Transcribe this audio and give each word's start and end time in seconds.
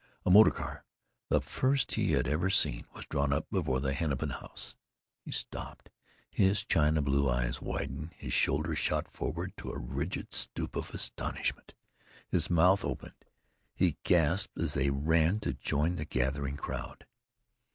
A 0.25 0.31
motor 0.31 0.49
car, 0.49 0.83
the 1.29 1.39
first 1.39 1.93
he 1.93 2.13
had 2.13 2.27
ever 2.27 2.49
seen, 2.49 2.87
was 2.95 3.05
drawn 3.05 3.31
up 3.31 3.47
before 3.51 3.79
the 3.79 3.93
Hennepin 3.93 4.31
House. 4.31 4.75
He 5.23 5.31
stopped. 5.31 5.91
His 6.31 6.65
china 6.65 7.03
blue 7.03 7.29
eyes 7.29 7.61
widened. 7.61 8.13
His 8.17 8.33
shoulders 8.33 8.79
shot 8.79 9.07
forward 9.13 9.55
to 9.57 9.69
a 9.69 9.77
rigid 9.77 10.33
stoop 10.33 10.75
of 10.75 10.89
astonishment. 10.89 11.75
His 12.27 12.49
mouth 12.49 12.83
opened. 12.83 13.25
He 13.75 13.97
gasped 14.01 14.57
as 14.57 14.73
they 14.73 14.89
ran 14.89 15.39
to 15.41 15.53
join 15.53 15.97
the 15.97 16.05
gathering 16.05 16.57
crowd. 16.57 17.05